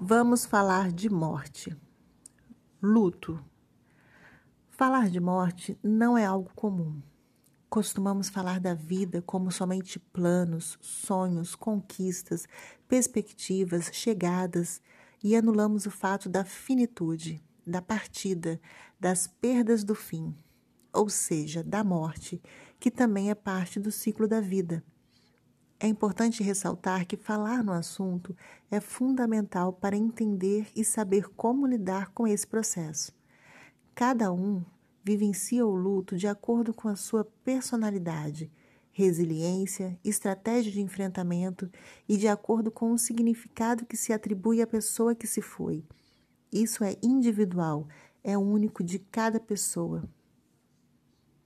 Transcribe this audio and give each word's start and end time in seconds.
Vamos 0.00 0.46
falar 0.46 0.92
de 0.92 1.10
morte. 1.10 1.76
Luto. 2.80 3.44
Falar 4.70 5.10
de 5.10 5.18
morte 5.18 5.76
não 5.82 6.16
é 6.16 6.24
algo 6.24 6.52
comum. 6.54 7.02
Costumamos 7.68 8.28
falar 8.28 8.60
da 8.60 8.74
vida 8.74 9.20
como 9.20 9.50
somente 9.50 9.98
planos, 9.98 10.78
sonhos, 10.80 11.56
conquistas, 11.56 12.46
perspectivas, 12.86 13.90
chegadas 13.92 14.80
e 15.22 15.34
anulamos 15.34 15.84
o 15.84 15.90
fato 15.90 16.28
da 16.28 16.44
finitude, 16.44 17.42
da 17.66 17.82
partida, 17.82 18.60
das 19.00 19.26
perdas 19.26 19.82
do 19.82 19.96
fim, 19.96 20.32
ou 20.92 21.08
seja, 21.10 21.64
da 21.64 21.82
morte, 21.82 22.40
que 22.78 22.88
também 22.88 23.30
é 23.30 23.34
parte 23.34 23.80
do 23.80 23.90
ciclo 23.90 24.28
da 24.28 24.40
vida. 24.40 24.80
É 25.80 25.86
importante 25.86 26.42
ressaltar 26.42 27.06
que 27.06 27.16
falar 27.16 27.62
no 27.62 27.72
assunto 27.72 28.36
é 28.68 28.80
fundamental 28.80 29.72
para 29.72 29.96
entender 29.96 30.66
e 30.74 30.84
saber 30.84 31.28
como 31.36 31.68
lidar 31.68 32.10
com 32.10 32.26
esse 32.26 32.44
processo. 32.44 33.12
Cada 33.94 34.32
um 34.32 34.64
vivencia 35.04 35.64
o 35.64 35.74
luto 35.74 36.16
de 36.16 36.26
acordo 36.26 36.74
com 36.74 36.88
a 36.88 36.96
sua 36.96 37.24
personalidade, 37.44 38.50
resiliência, 38.90 39.96
estratégia 40.04 40.72
de 40.72 40.80
enfrentamento 40.80 41.70
e 42.08 42.16
de 42.16 42.26
acordo 42.26 42.72
com 42.72 42.90
o 42.90 42.98
significado 42.98 43.86
que 43.86 43.96
se 43.96 44.12
atribui 44.12 44.60
à 44.60 44.66
pessoa 44.66 45.14
que 45.14 45.28
se 45.28 45.40
foi. 45.40 45.84
Isso 46.52 46.82
é 46.82 46.96
individual, 47.00 47.86
é 48.24 48.36
único 48.36 48.82
de 48.82 48.98
cada 48.98 49.38
pessoa. 49.38 50.02